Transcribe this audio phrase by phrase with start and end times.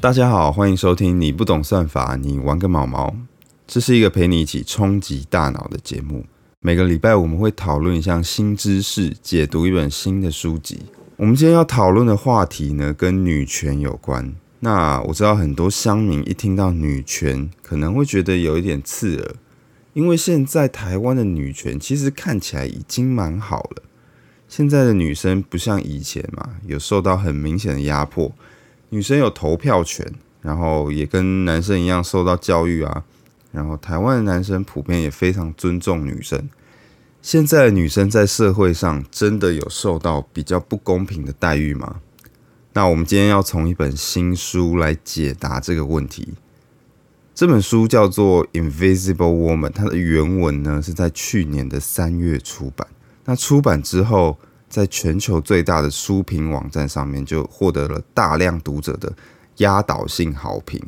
[0.00, 3.14] 大家好，欢迎收听你不懂算法，你玩个毛毛。
[3.66, 6.24] 这是一个陪你一起冲击大脑的节目。
[6.60, 10.80] 每个礼拜我们会讨论一项新知识，解读一本新的书籍。
[11.18, 14.34] 我们今天要讨论的话题呢，跟女权有关。
[14.60, 19.34] 那我知道很多乡民一听到女权，可能会觉得有一点刺耳，
[19.92, 23.82] 因为现在台湾的女权其实看起来已经蛮好了。
[24.48, 28.32] 现在的女生不像以前嘛，有受到很明显的压迫。
[28.90, 30.04] 女生有投票权，
[30.42, 33.04] 然后也跟男生一样受到教育啊。
[33.52, 36.48] 然后台湾的男生普遍也非常尊重女生。
[37.22, 42.00] 现在的女生在社会上真的有受到比较不公平的待遇吗？
[42.72, 46.34] 那我们今天要从一本新书来解答这个问题。
[47.34, 52.86] 这本书叫做《Invisible Woman》，它的原文呢是在去年的三月出版。
[53.24, 54.38] 那出版之后。
[54.70, 59.12] 在全球最大的书评网站上面，就获得了大量读者的
[59.56, 60.80] 压倒性好评。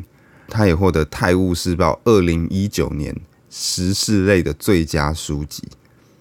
[0.48, 3.14] 他也获得《泰晤士报》二零一九年
[3.50, 5.62] 时事类的最佳书籍，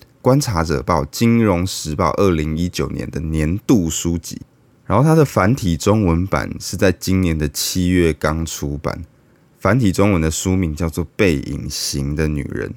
[0.22, 4.42] 《观察者报》《金融时报》二零一九年的年度书籍。
[4.86, 9.06] 然后，它的繁体中文版是在今年的七月刚出版。
[9.60, 12.68] 繁体中文的书名叫做《被隐形的女人》。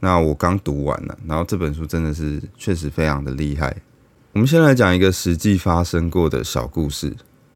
[0.00, 3.74] 那我刚读完了，然后这本书真的是确实非常的厉害。
[4.36, 7.10] 我们先来讲一个实际发生过的小故事。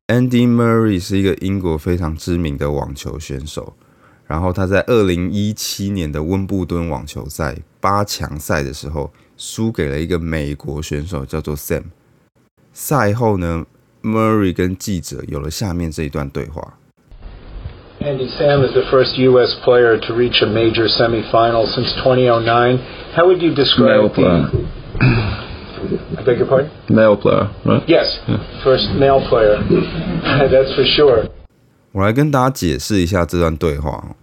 [0.06, 3.74] Andy Murray 是一个英国非常知名的网球选手，
[4.26, 11.82] 然后他在二零一七年的温布顿网球赛八强赛的时候，输给了一个美国选手，叫做 Sam。
[12.72, 13.66] 赛后呢
[14.02, 16.78] ，Murray 跟记者有了下面这一段对话
[18.00, 19.54] ：Andy Sam is the first U.S.
[19.62, 22.78] player to reach a major semifinal since 2009.
[23.14, 25.49] How would you describe the
[25.80, 26.70] I beg your pardon?
[26.90, 27.82] Male player, right?
[27.88, 28.20] Yes,
[28.62, 29.56] first male player.
[30.52, 31.30] That's for sure.
[31.92, 34.14] 我来跟大家解释一下这段对话。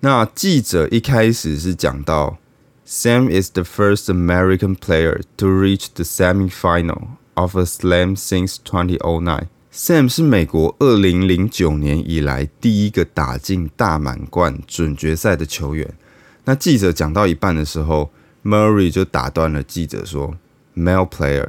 [0.00, 2.38] 那记者一开始是讲到
[2.86, 9.48] ，Sam is the first American player to reach the semifinal of a Slam since 2009.
[9.72, 15.92] Sam 是美国二零零九年以来第一个打进大满贯准决赛的球员。
[16.44, 18.12] 那记者讲到一半的时候
[18.44, 20.36] ，Murray 就打断了记者说。
[20.76, 21.48] Male player，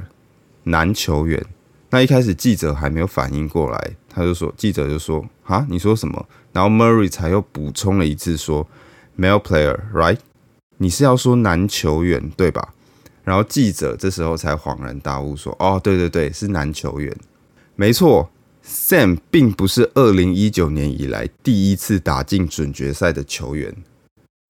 [0.63, 1.45] 男球员。
[1.89, 8.67] 那一开始记者还没有反应过来，他就说：“记者就说，哈，你说什么？”然后 Murray 才又补充了一次说
[9.17, 10.17] ：“Male player，right？
[10.77, 12.73] 你是要说男球员对吧？”
[13.23, 17.15] 然后记者这时候才恍然大悟说：“哦，对对对，是男球员，
[17.75, 18.29] 没错。
[18.65, 23.73] Sam 并不是二零一九年以来第一次打进准决赛的球员。”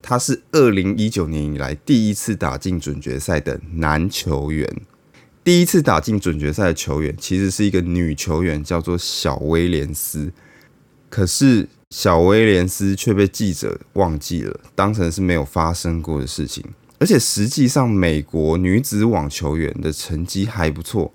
[0.00, 4.68] 他是二零一九年以来第一次打进准决赛的男球员。
[5.44, 10.32] 第一次打进准决赛的球员其实是一个女球员，叫做小威廉斯。
[11.08, 16.62] 可是小威廉斯却被记者忘记了，当成是没有发生过的事情。
[16.98, 21.14] 而且实际上，美国女子网球员的成绩还不错。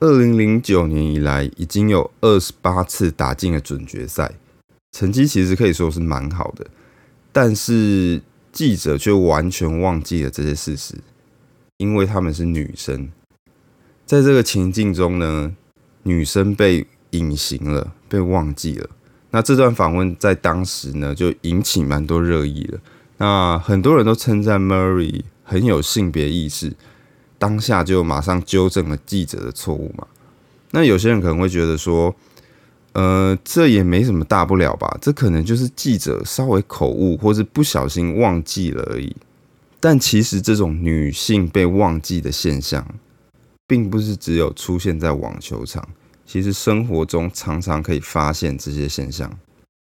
[0.00, 4.32] 二零零九年以来，已经有二十八次打进了准决赛，
[4.90, 6.66] 成绩其实可以说是蛮好的。
[7.32, 8.20] 但是
[8.52, 10.96] 记者却完全忘记了这些事实，
[11.76, 13.10] 因为他们是女生。
[14.04, 15.54] 在这个情境中呢，
[16.02, 18.90] 女生被隐形了，被忘记了。
[19.30, 22.80] 那这段访问在当时呢，就引起蛮多热议了。
[23.18, 26.72] 那很多人都称赞 Murray 很有性别意识，
[27.38, 30.06] 当下就马上纠正了记者的错误嘛。
[30.72, 32.14] 那有些人可能会觉得说。
[32.92, 34.98] 呃，这也没什么大不了吧？
[35.00, 39.14] 这可能就是记者稍微口误，或是不小心忘记了而已。
[39.78, 42.86] 但其实这种女性被忘记的现象，
[43.66, 45.88] 并不是只有出现在网球场，
[46.26, 49.30] 其实生活中常常可以发现这些现象。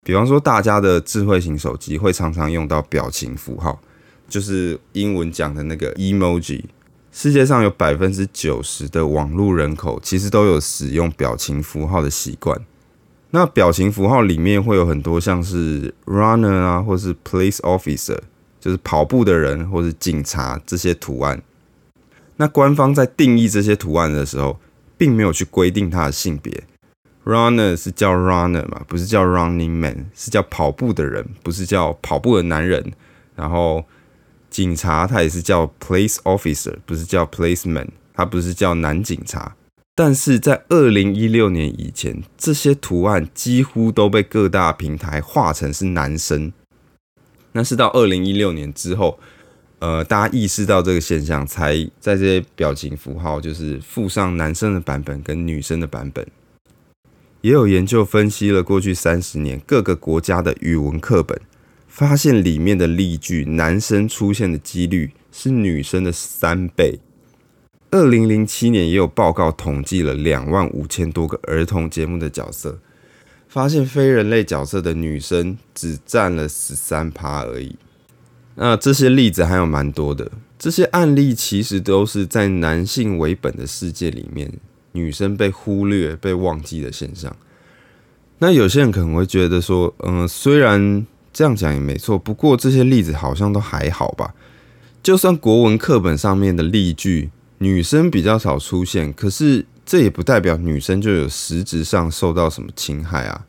[0.06, 3.82] 比方说，大家的智慧型手机会常常用到表情符号，
[4.30, 6.66] 就是英文讲的那个 emoji。
[7.12, 12.62] 世界上有百分之九十的网络人口，其实都有使用表情符号的习惯。
[13.32, 18.18] 那表情符号里面会有很多像是 runner 啊，或是 police officer，
[18.60, 21.42] 就是跑步的人或是警察这些图案。
[22.38, 24.60] 那官方在定义这些图案的时候，
[24.98, 26.64] 并没有去规定它的性别。
[27.26, 32.94] runner 是叫 runner 嘛，不是叫 running man，是叫跑步的人，不是叫跑步的男人。
[33.36, 33.84] 然后
[34.50, 39.57] 警察他也是叫 police officer，不是叫 policeman，他不是叫男警察。
[40.00, 46.54] 但是在二零一六年以前，这些图案几乎都被各大平台画成是男生。
[47.54, 49.18] 那是到二零一六年之后，
[49.80, 56.24] 呃，大家意识到这个现象，才在这些表情符号就是附上男生的版本跟女生的版本。
[57.42, 61.42] 也有研究分析了过去三十年各个国家的语文课本，
[61.88, 67.00] 发现里面的例句男生出现的几率是女生的三倍。
[67.90, 72.78] 二零零七年也有报告统计了两万五千多个儿童节目的角色，
[73.48, 77.78] 发现非人类角色的女生只占了十三趴而已。
[78.56, 80.30] 那这些例子还有蛮多的，
[80.60, 84.52] 这些案例其实都是在男性为本的世界里面，
[84.92, 87.34] 女生被忽略、被忘记的现象。
[88.40, 94.36] 那有些人可能会觉得说，嗯，虽然这样讲也没错，不过这些例子好像都还好吧。
[95.02, 97.30] 就算国文课本上面的例句。
[97.60, 103.46] 女生比较少出现，可是这也不代表女生就有实质上受到什么侵害啊。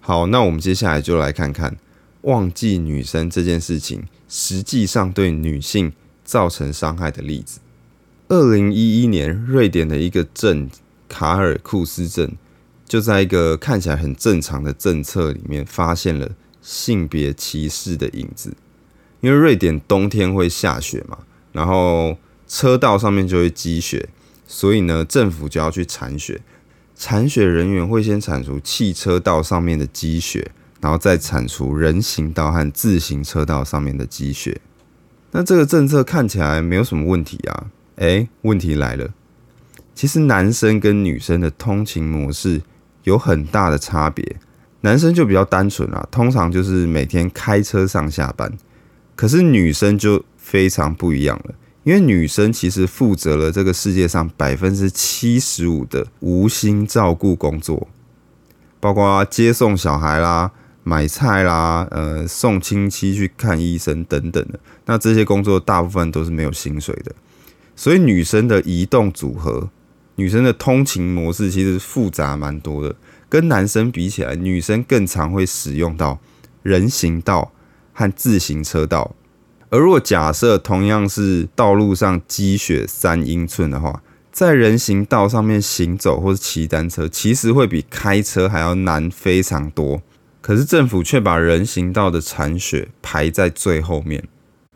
[0.00, 1.78] 好，那我们接下来就来看看
[2.22, 5.92] 忘记女生这件事情实际上对女性
[6.24, 7.60] 造成伤害的例子。
[8.28, 10.68] 二零一一年，瑞典的一个镇
[11.08, 12.36] 卡尔库斯镇，
[12.86, 16.28] 就在一个看起来很正常的政策里面，发现了
[16.60, 18.54] 性别歧视的影子。
[19.20, 21.16] 因为瑞典冬天会下雪嘛，
[21.52, 22.18] 然后。
[22.46, 24.08] 车道上面就会积雪，
[24.46, 26.40] 所以呢，政府就要去铲雪。
[26.94, 34.60] 铲雪人员会先铲除汽车道上面的积雪，然后再铲除人行道和自行车道上面的积雪。
[35.32, 37.66] 那这个政策看起来没有什么问题啊？
[37.96, 39.14] 诶，问题来了。
[39.94, 42.62] 其实男生跟女生的通勤模式
[43.04, 44.36] 有很大的差别。
[44.82, 48.52] 男生就比较单纯啊，通常就是每天开车上下班。
[49.14, 51.54] 可是女生就非常不一样了。
[51.84, 57.88] 因为女生其实负责了这个世界上百分之七十五的无心照顾工作，
[58.78, 60.52] 包括接送小孩啦、
[60.84, 64.60] 买菜啦、呃送亲戚去看医生等等的。
[64.86, 67.12] 那这些工作大部分都是没有薪水的，
[67.74, 69.68] 所以女生的移动组合、
[70.14, 72.94] 女生的通勤模式其实复杂蛮多的。
[73.28, 76.20] 跟男生比起来，女生更常会使用到
[76.62, 77.50] 人行道
[77.92, 79.16] 和自行车道。
[79.72, 90.02] 而如果假设同样是道路上积雪三英寸的话，在人行道上面行走或是骑单车，其实会比开车还要难非常多。
[90.42, 94.22] 可是政府却把人行道的铲雪排在最后面。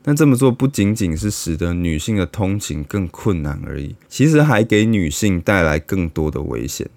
[0.04, 6.88] 那这么做不仅仅是使得女性的通勤更困难而已，其实还给女性带来更多的危险。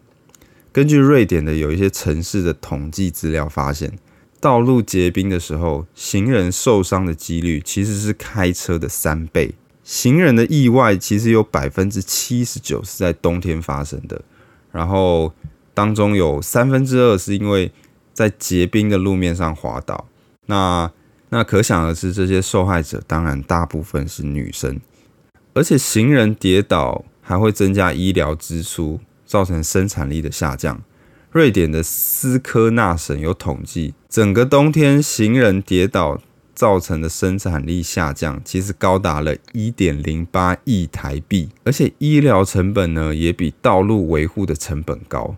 [0.72, 3.92] 根据瑞典的有一些城市的统计资料发现。
[4.41, 9.53] 道路结冰的时候，行人受伤的几率其实是开车的三倍。
[9.83, 14.21] 行人的意外其实有百分之七十九是在冬天发生的，
[14.71, 15.33] 然后
[15.74, 17.71] 当中有三分之二是因为
[18.13, 20.07] 在结冰的路面上滑倒。
[20.45, 20.91] 那
[21.30, 24.80] 那可想而知，这些受害者当然大部分是女生，
[25.53, 30.81] 而且行人跌倒还会增加医疗支出，造成生产力的下降。
[31.31, 36.20] 瑞典的斯科纳省有统计，整个冬天行人跌倒
[36.56, 45.36] 造成的生产力下降，其实高达了一点零八亿台币，而且医疗成本呢也比道路维护的成本高。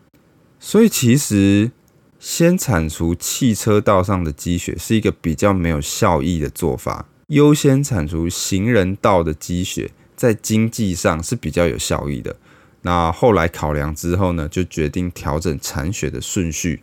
[0.61, 1.71] 所以其实
[2.19, 12.37] 先铲除汽车道上的积雪是一个比较没有效益的做法，优先铲除行人道的积雪，在经济上是比较有效益的。
[12.83, 16.81] 那后来考量之后呢，就决定调整铲雪的顺序。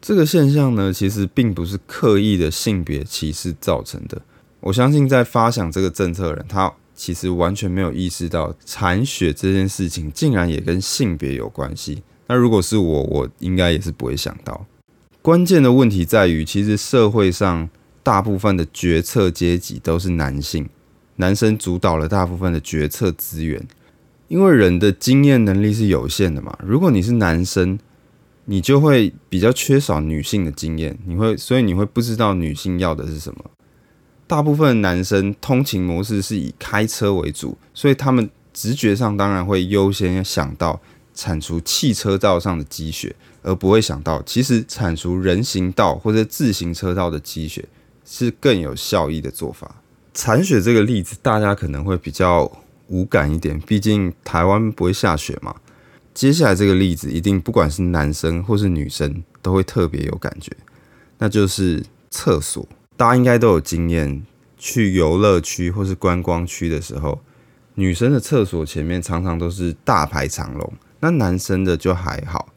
[0.00, 4.20] 这个现象呢，其实并不是刻意的性别歧视造成的。
[4.60, 12.02] 我相信在发想这个政策的人，他其实完全没有意识到铲雪这件事情竟然也跟性别有关系。
[12.26, 14.66] 那如果是我，我应该也是不会想到。
[15.22, 17.68] 关键的问题在于，其实社会上
[18.02, 20.68] 大部分的决策阶级都是男性，
[21.16, 23.66] 男生主导了大部分的决策资源。
[24.30, 27.76] 因为人的经验能力是有限的嘛，如果你是男生，
[28.44, 33.44] 你就会比较缺少女性的经验，你会所以你会不知道女性要的是什么。
[34.28, 40.80] 大部分男生通勤模式是以开车为主，所以他们直觉上当然会优先想到
[41.12, 47.64] 铲除汽车道上的积雪，而不会想到其实铲除人行道或者自行车道的积雪
[48.04, 49.82] 是更有效益的做法。
[50.14, 52.48] 铲雪这个例子，大家可能会比较。
[52.90, 55.54] 无感一点，毕竟台湾不会下雪嘛。
[56.12, 60.50] 接下来这个例子，一定不管是男生或是女生，都会特别有感觉。
[61.18, 64.22] 那就是厕所，大家应该都有经验，
[64.58, 67.20] 去游乐区或是观光区的时候，
[67.76, 72.52] 女生的厕所前面常常都是大排长龙，那男生的就还好。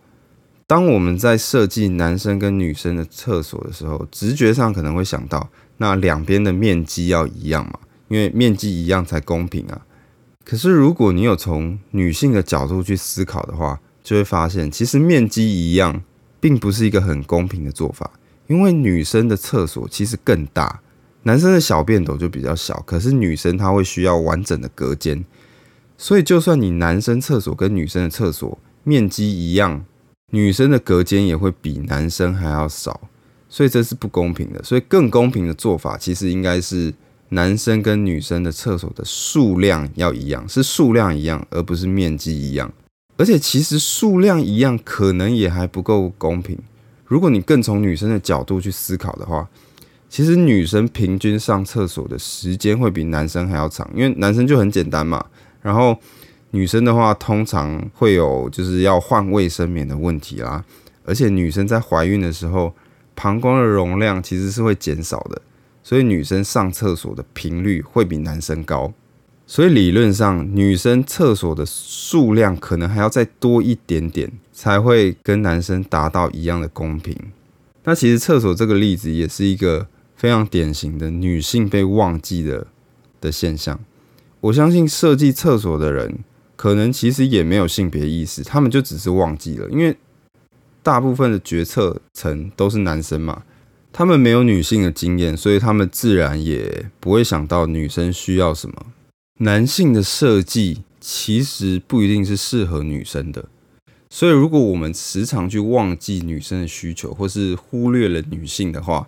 [0.65, 5.47] 当我们在设计男生跟女生的厕所的时候，直觉上可能会想到，
[5.77, 9.79] 那两边的面积要一样嘛，因为面积一样才公平啊。
[10.45, 16.03] 可是，如果你有从女性的角度去思考的话，就会发现，其实面积一样，
[16.39, 18.11] 并不是一个很公平的做法。
[18.47, 20.81] 因为女生的厕所其实更大，
[21.23, 25.23] 男生的小便斗就比较小，可是女生她会需要完整的隔间，
[25.97, 29.85] 所以就算你男生厕所跟女生的厕所面积一样，
[30.31, 33.09] 女生的隔间也会比男生还要少，
[33.47, 34.61] 所以这是不公平的。
[34.61, 36.93] 所以更公平的做法，其实应该是
[37.33, 42.71] 男生跟女生的厕所的数量要一样，是数量一样，而不是面积一样。
[43.17, 46.57] 而且其实数量一样，可能也还不够公平。
[47.05, 49.47] 如果你更从女生的角度去思考的话，
[50.09, 55.23] 其实女生平均上厕所的时间会比男生还要长，因为男生就很简单嘛。
[55.61, 55.97] 然后
[56.51, 60.63] 女生的话，通常会有就是要换卫生棉的问题啦。
[61.05, 62.73] 而且女生在怀孕的时候，
[63.15, 65.41] 膀胱的容量其实是会减少的，
[65.83, 68.93] 所以女生上厕所的频率会比男生高。
[69.45, 77.15] 所以理论上，女生厕所的数量可能还要再多一点点，才会跟男生达到一样的公平。
[77.83, 79.85] 那其实厕所这个例子也是一个
[80.15, 82.65] 非常典型的女性被忘记的
[83.19, 83.77] 的现象。
[84.39, 86.19] 我相信设计厕所的人
[86.55, 89.95] 可能其实也没有性别意识，他们就只是忘记了，因为
[90.81, 93.43] 大部分的决策层都是男生嘛，
[93.93, 98.87] 他们没有女性的经验，所以他们自然也不会想到女生需要什么。
[99.37, 103.45] 男性的设计其实不一定是适合女生的，
[104.09, 109.07] 所以如果我们时常去忘记女生的需求，或是忽略了女性的话，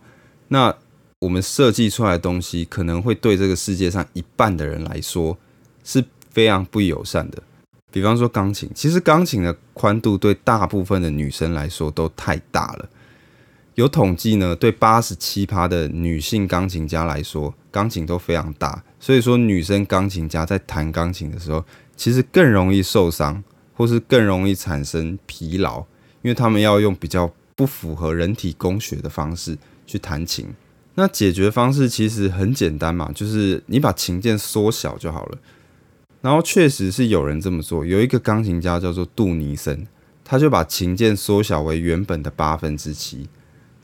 [0.50, 0.76] 那
[1.22, 5.36] 我们设计出来的东西可能会对这个世界上一半的人来说
[5.84, 7.42] 是非常不友善的。
[7.92, 12.90] 比方说钢琴，其实钢琴的宽度对大部分的女生来说都太大了。
[13.76, 18.84] 有统计呢，对八十七趴的女性钢琴家来说，钢琴都非常大。
[19.02, 21.64] 所以说，女生钢琴家在弹钢琴的时候，
[21.96, 25.80] 其实更容易受伤，或是更容易产生疲劳，
[26.22, 30.48] 因为他们要用比较不符合人体工学的方式去弹琴。
[30.96, 35.38] 那解决方式其实很简单嘛，就是你把琴键缩小就好了。
[36.22, 39.86] 然后确实是有人这么做，有一个钢琴家叫做杜尼森，
[40.24, 43.28] 他就把琴键缩小为原本的八分之七。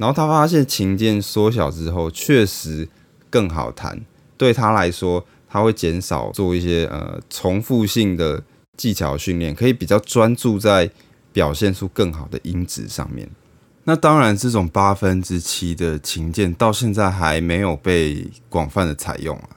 [0.01, 2.89] 然后他发现琴键缩小之后，确实
[3.29, 4.01] 更好弹。
[4.35, 8.43] 对他来说，他会减少做一些呃重复性的
[8.75, 10.89] 技巧训练，可以比较专注在
[11.31, 13.29] 表现出更好的音质上面。
[13.83, 19.49] 那当然，这种八分之七的琴键到现在还没有被广泛的采用啊。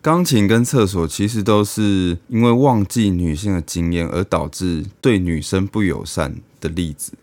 [0.00, 7.14] 钢琴跟厕所其实都是因为忘记女性的经验而导致对女生不友善的例子。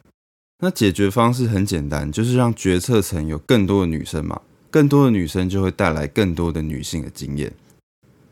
[0.61, 7.53] 那解决方式很简单，就是让决策层有更多的女生嘛，更多的女生就会带来更多的女性的经验。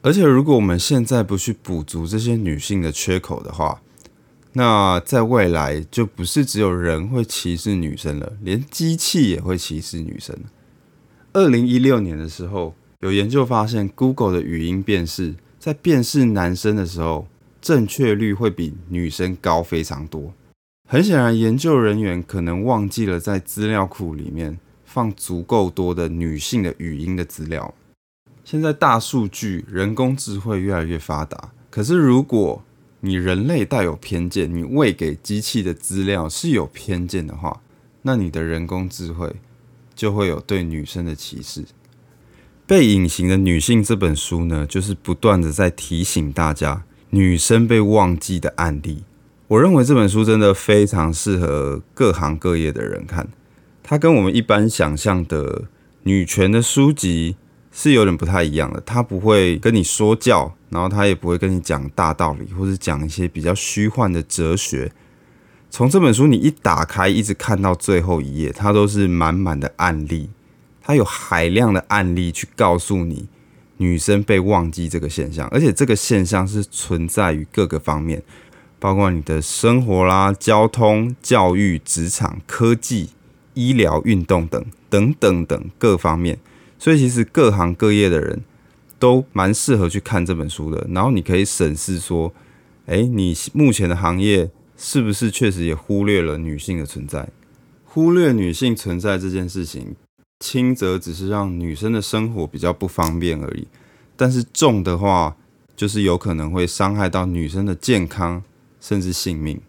[0.01, 3.81] 而且，如果我们现在不去补足这些女性的缺口的话，
[4.53, 10.35] 那在未来就不是只有人会歧视女生了，连机器也会歧视女生。
[11.31, 17.27] 二零一六年的时候，有研究发现，Google 的语音辨识在辨识男生的时候，
[17.61, 20.33] 正确率会比女生高非常多。
[20.89, 27.73] 很显然，研究人员可能忘记了在资料库里面放足够多的女性的语音的资料。
[28.45, 32.63] 现在大数据、人工智慧越来越发达，可是如果
[33.01, 37.61] 你人类带有偏见，你喂给机器的资料是有偏见的话，
[38.03, 39.35] 那你的人工智慧
[39.93, 41.65] 就会有对女生的歧视。
[42.65, 49.03] 被隐形的女性这本书呢，就是不断的在提醒大家女生被忘记的案例。
[49.49, 53.25] 我认为这本书真的非常适合各行各业的人看。
[53.81, 55.63] 它跟我们一般想象的
[56.03, 57.37] 女权的书籍
[57.71, 58.81] 是有点不太一样的。
[58.85, 64.91] 它不会跟你说教，然后它也不会跟你讲大道理，或者讲一些比较虚幻的哲学。
[65.69, 70.29] 从这本书你一打开，一直看到最后一页，它都是满满的案例。
[70.81, 73.29] 它有海量的案例去告诉你
[73.77, 78.21] 女生被忘记这个现象，而且这个现象是存在于各个方面。
[78.79, 83.09] 包括你的生活啦、交通、教育、职场、科技、
[83.53, 86.37] 医疗、运动等等等等各方面，
[86.77, 88.43] 所以其实各行各业的人
[88.99, 90.87] 都蛮适合去看这本书的。
[90.91, 92.33] 然后你可以审视说，
[92.85, 97.29] 哎，你目前的行业是不是确实也忽略了女性的存在？
[97.83, 99.95] 忽略女性存在这件事情，
[100.39, 103.67] 轻则只是让女生的生活比较不方便而已，
[104.15, 105.35] 但是重的话，
[105.75, 108.43] 就是有可能会伤害到女生的健康。
[108.79, 109.59] 甚至性命，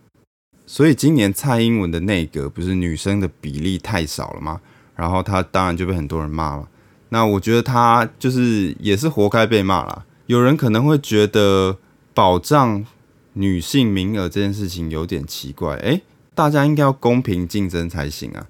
[0.67, 4.61] 所以今年蔡英文的内阁不是女生的比例太少了吗？
[4.95, 6.69] 然后她当然就被很多人骂了。
[7.11, 10.05] 那我觉得她就是也是活该被骂了。
[10.27, 11.79] 有人可能会觉得
[12.13, 12.85] 保障
[13.33, 16.03] 女性名额这件事情有点奇怪，诶，
[16.35, 18.47] 大家应该要公平竞争才行啊。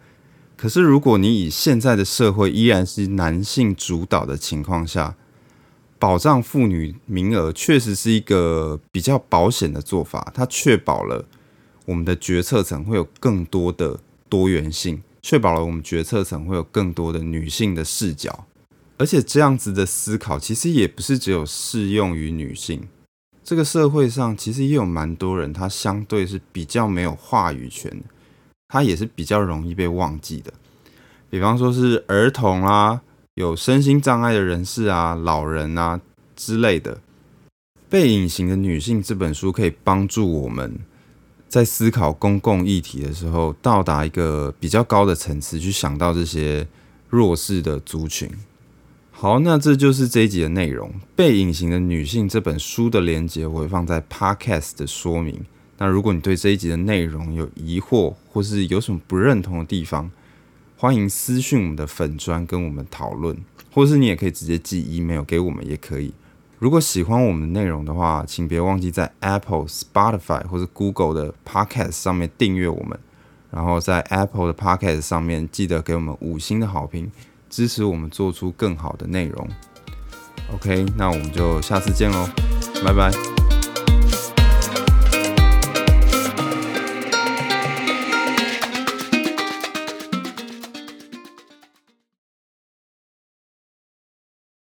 [0.56, 5.14] 可是如果你以现在的社会依然是男性主导的情况下，
[5.98, 11.24] 保障妇女名额确实是一个比较保险的做法，它确保了
[11.86, 18.46] 我们的决策层会有更多的多元性，确保了我们决策层会有更多的女性的视角。
[18.96, 22.88] 而且这样子的思考，其实也不是只有适用于女性。
[23.44, 28.04] 这个社会上其实也有蛮多人，他相对是比较没有话语权的，
[28.68, 30.52] 他也是比较容易被忘记的。
[31.30, 33.00] 比方说是儿童啊，
[33.38, 36.00] 有身心障碍的人士啊，老人啊
[36.34, 37.00] 之类的。
[37.88, 40.76] 被隐形的女性这本书可以帮助我们
[41.48, 46.66] 在思考公共议题的时候，到达一个比较高的层次，去想到这些
[47.08, 48.28] 弱势的族群。
[49.12, 50.90] 好，那这就是这一集的内容。
[51.14, 55.40] 《被隐形的女性》这本书的连接我会放在 Podcast 的说明。
[55.76, 60.10] 那如果你对这一集的内容有疑惑，或是有什么不认同的地方，
[60.80, 63.36] 欢迎私讯我们的粉砖跟我们讨论，
[63.72, 66.14] 或是你也可以直接寄 email 给我们也可以。
[66.60, 72.96] 如果喜欢我们的内容的话，请别忘记在 Apple、Spotify 或者 Google 的 Podcast 上面订阅我们，
[73.50, 77.10] 然后在 Apple 的 Podcast 上面记得给我们五星的好评。
[77.50, 79.48] 支持我们做出更好的内容。
[80.54, 82.28] OK，那我们就下次见喽，
[82.84, 83.37] 拜拜。